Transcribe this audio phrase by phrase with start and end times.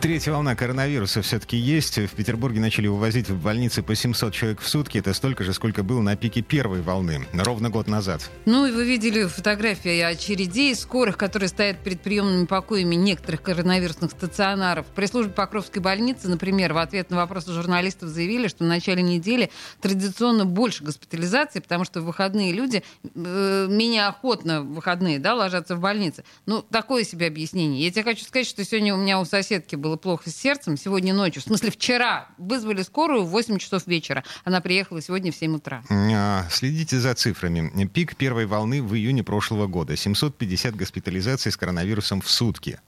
[0.00, 1.98] Третья волна коронавируса все-таки есть.
[1.98, 4.98] В Петербурге начали увозить в больницы по 700 человек в сутки.
[4.98, 8.30] Это столько же, сколько было на пике первой волны, ровно год назад.
[8.46, 14.86] Ну и вы видели фотографии очередей скорых, которые стоят перед приемными покоями некоторых коронавирусных стационаров.
[14.94, 19.50] При службе Покровской больницы, например, в ответ на вопросы журналистов заявили, что в начале недели
[19.80, 25.76] традиционно больше госпитализации, потому что в выходные люди э, менее охотно в выходные да, ложатся
[25.76, 26.24] в больнице.
[26.46, 27.84] Ну, такое себе объяснение.
[27.84, 31.12] Я тебе хочу сказать, что сегодня у меня у соседки было плохо с сердцем сегодня
[31.12, 31.42] ночью.
[31.42, 34.24] В смысле, вчера вызвали скорую в 8 часов вечера.
[34.44, 35.82] Она приехала сегодня в 7 утра.
[35.90, 37.86] А, следите за цифрами.
[37.88, 39.96] Пик первой волны в июне прошлого года.
[39.96, 42.80] 750 госпитализаций с коронавирусом в сутки.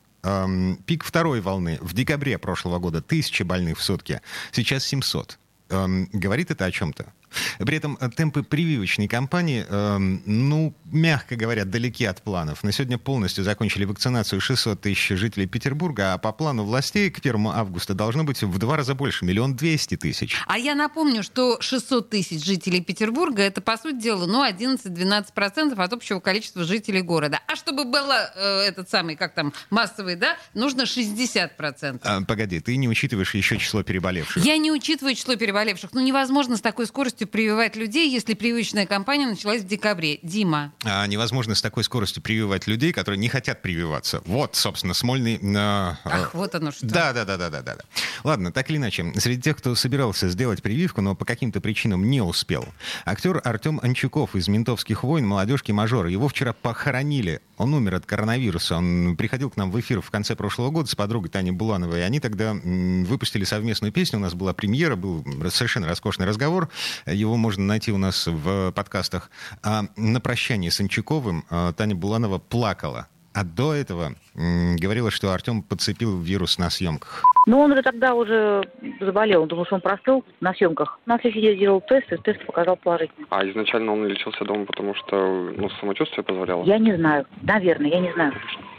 [0.87, 3.03] Пик второй волны в декабре прошлого года.
[3.03, 4.23] Тысячи больных в сутки.
[4.53, 5.39] Сейчас 700.
[5.69, 7.13] Говорит это о чем-то?
[7.59, 12.63] При этом э, темпы прививочной кампании, э, ну, мягко говоря, далеки от планов.
[12.63, 17.47] На сегодня полностью закончили вакцинацию 600 тысяч жителей Петербурга, а по плану властей к 1
[17.49, 20.37] августа должно быть в два раза больше, миллион двести тысяч.
[20.47, 25.93] А я напомню, что 600 тысяч жителей Петербурга это, по сути дела, ну, 11-12% от
[25.93, 27.41] общего количества жителей города.
[27.47, 32.01] А чтобы было э, этот самый, как там, массовый, да, нужно 60%.
[32.03, 34.45] А, погоди, ты не учитываешь еще число переболевших.
[34.45, 35.93] Я не учитываю число переболевших.
[35.93, 40.19] Ну, невозможно с такой скоростью скоростью прививать людей, если прививочная кампания началась в декабре?
[40.23, 40.73] Дима.
[40.85, 44.23] А, невозможно с такой скоростью прививать людей, которые не хотят прививаться.
[44.27, 45.37] Вот, собственно, Смольный...
[45.37, 46.87] Э, Ах, вот оно что.
[46.87, 47.77] Да, да, да, да, да, да.
[48.25, 52.23] Ладно, так или иначе, среди тех, кто собирался сделать прививку, но по каким-то причинам не
[52.23, 52.67] успел,
[53.05, 56.09] актер Артем Анчуков из «Ментовских войн», «Молодежки мажора».
[56.09, 57.43] Его вчера похоронили.
[57.59, 58.77] Он умер от коронавируса.
[58.77, 62.01] Он приходил к нам в эфир в конце прошлого года с подругой Таней Булановой.
[62.01, 64.19] И они тогда выпустили совместную песню.
[64.19, 66.71] У нас была премьера, был совершенно роскошный разговор.
[67.05, 69.31] Его можно найти у нас в подкастах.
[69.63, 73.07] А на прощании с Анчуковым а, Таня Буланова плакала.
[73.35, 77.23] А до этого м, говорила, что Артем подцепил вирус на съемках.
[77.47, 78.63] Ну, он же тогда уже
[79.01, 79.43] заболел.
[79.43, 80.99] Он думал, что он простыл на съемках.
[81.05, 83.27] На следующий день делал тест, и тест показал положительный.
[83.31, 86.65] А изначально он лечился дома, потому что ну, самочувствие позволяло?
[86.65, 87.27] Я не знаю.
[87.43, 88.33] Наверное, я не знаю.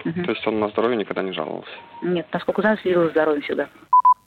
[0.06, 0.24] Угу.
[0.24, 1.72] То есть он на здоровье никогда не жаловался?
[2.02, 3.68] Нет, насколько знаю, следил за здоровьем всегда.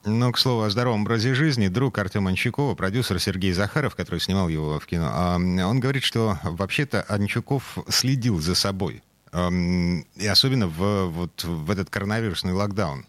[0.05, 4.49] Ну, к слову о здоровом образе жизни, друг Артема Анчукова, продюсер Сергей Захаров, который снимал
[4.49, 9.03] его в кино, а, он говорит, что вообще-то Анчуков следил за собой.
[9.33, 13.05] И особенно в, вот, в этот коронавирусный локдаун.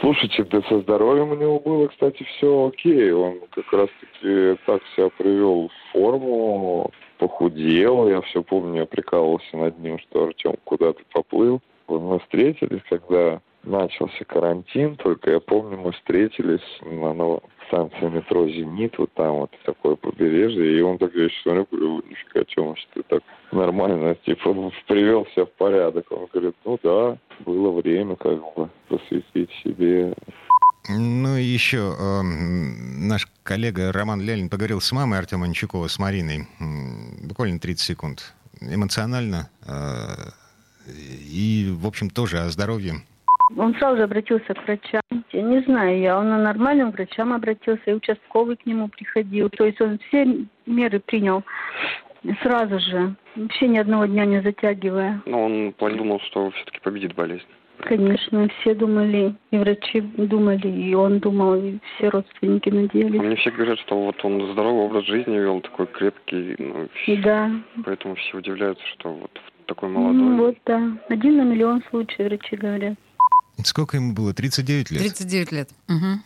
[0.00, 3.12] Слушайте, да со здоровьем у него было, кстати, все окей.
[3.12, 8.08] Он как раз-таки так себя привел в форму, похудел.
[8.08, 11.60] Я все помню, я прикалывался над ним, что Артем куда-то поплыл.
[11.88, 18.96] Мы встретились, когда начался карантин, только я помню, мы встретились на, на станции метро «Зенит»,
[18.98, 23.02] вот там вот такое побережье, и он так, я смотрю, говорю, нифига, Тёма, что ты
[23.08, 26.06] так нормально, типа, привел себя в порядок.
[26.10, 30.14] Он говорит, ну да, было время, как бы, посвятить себе
[30.86, 36.46] ну и еще э, наш коллега Роман Лялин поговорил с мамой Артема Анчукова, с Мариной,
[37.26, 38.34] буквально 30 секунд.
[38.60, 39.70] Эмоционально э,
[40.86, 42.96] и, в общем, тоже о здоровье
[43.56, 45.00] он сразу же обратился к врачам.
[45.34, 49.50] Я не знаю, я он на нормальным врачам обратился, и участковый к нему приходил.
[49.50, 51.42] То есть он все меры принял
[52.42, 55.20] сразу же, вообще ни одного дня не затягивая.
[55.26, 57.44] Но он подумал, что все-таки победит болезнь.
[57.80, 63.20] Конечно, все думали, и врачи думали, и он думал, и все родственники надеялись.
[63.20, 66.54] Мне все говорят, что вот он здоровый образ жизни вел, такой крепкий.
[66.58, 66.88] Ну,
[67.24, 67.50] да.
[67.84, 70.14] Поэтому все удивляются, что вот такой молодой.
[70.14, 70.92] Ну, вот, да.
[71.08, 72.94] Один на миллион случаев, врачи говорят.
[73.62, 74.34] Сколько ему было?
[74.34, 75.00] 39 лет?
[75.00, 75.70] 39 лет.
[75.88, 76.20] Угу.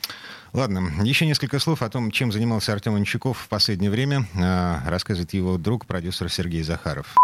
[0.55, 5.34] Ладно, еще несколько слов о том, чем занимался Артем Анчуков в последнее время, а, рассказывает
[5.34, 7.15] его друг, продюсер Сергей Захаров.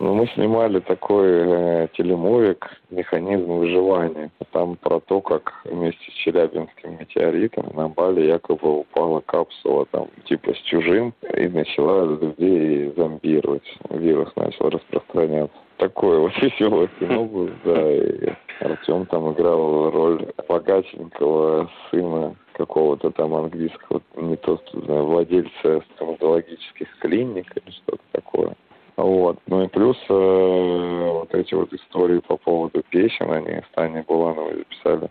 [0.00, 4.30] Ну, мы снимали такой э, телемовик «Механизм выживания».
[4.50, 10.54] Там про то, как вместе с Челябинским метеоритом на Бали якобы упала капсула там типа
[10.54, 13.76] с чужим и начала людей зомбировать.
[13.90, 15.58] Вирус начал распространяться.
[15.76, 17.92] Такое вот веселое кино было, да.
[17.92, 20.32] И Артем там играл роль
[20.80, 28.54] богатенького сына какого-то там английского, не то, знаю, владельца стоматологических клиник или что-то такое.
[28.96, 29.38] Вот.
[29.46, 34.58] Ну и плюс э, вот эти вот истории по поводу песен, они с Таней Булановой
[34.58, 35.10] записали.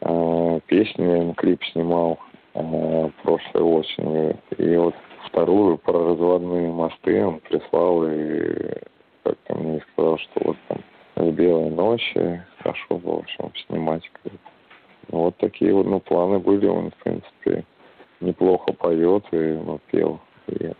[0.00, 2.18] Э, песни я клип снимал
[2.54, 4.36] э, прошлой осенью.
[4.56, 4.94] И вот
[5.26, 8.72] вторую про разводные мосты он прислал и
[9.22, 10.78] как-то мне сказал, что вот там
[11.16, 14.10] в белой ночи хорошо было, в общем, снимать.
[15.12, 16.66] Ну, вот такие вот ну, планы были.
[16.66, 17.64] Он, в принципе,
[18.20, 20.20] неплохо поет и ну, пел.
[20.48, 20.72] И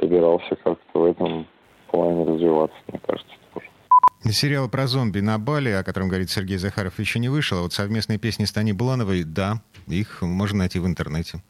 [0.00, 1.46] собирался как-то в этом
[1.90, 3.34] плане развиваться, мне кажется.
[3.52, 3.66] Тоже.
[4.32, 7.58] Сериал про зомби на Бали, о котором говорит Сергей Захаров, еще не вышел.
[7.58, 11.42] А вот совместные песни Стани Булановой, да, их можно найти в интернете.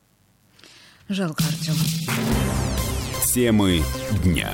[1.09, 1.79] Жалко Артема.
[3.35, 3.81] Темы
[4.23, 4.51] дня.